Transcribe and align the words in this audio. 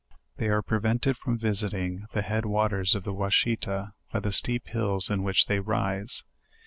They 0.37 0.47
are 0.47 0.63
prevented 0.63 1.15
from 1.15 1.37
visiting 1.37 2.07
the 2.11 2.23
head 2.23 2.43
waters 2.43 2.95
of 2.95 3.03
the 3.03 3.13
Washita 3.13 3.93
by 4.11 4.19
the 4.21 4.31
steep 4.31 4.65
hills 4.69 5.11
in 5.11 5.21
which 5.21 5.45
they 5.45 5.59
rise. 5.59 6.23